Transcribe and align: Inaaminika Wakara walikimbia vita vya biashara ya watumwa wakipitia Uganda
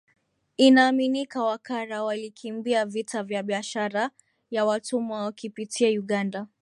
Inaaminika 0.57 1.43
Wakara 1.43 2.03
walikimbia 2.03 2.85
vita 2.85 3.23
vya 3.23 3.43
biashara 3.43 4.11
ya 4.51 4.65
watumwa 4.65 5.23
wakipitia 5.25 5.89
Uganda 5.99 6.47